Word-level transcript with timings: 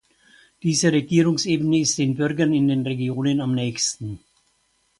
Diese 0.63 0.91
Regierungsebene 0.91 1.77
ist 1.77 1.99
den 1.99 2.15
Bürgern 2.15 2.55
in 2.55 2.67
den 2.69 2.87
Regionen 2.87 3.39
am 3.39 3.53
nächsten. 3.53 4.17